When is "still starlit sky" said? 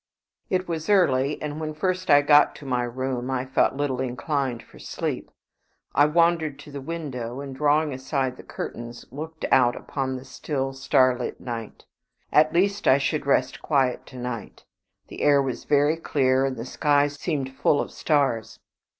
10.25-11.73